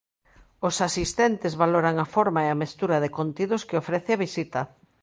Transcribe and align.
Os 0.67 0.75
asistentes 0.87 1.53
valoran 1.63 1.95
a 1.99 2.05
forma 2.15 2.41
e 2.43 2.47
a 2.51 2.59
mestura 2.61 2.97
de 3.03 3.09
contidos 3.17 3.61
que 3.67 3.79
ofrece 3.81 4.09
a 4.13 4.21
visita. 4.25 4.61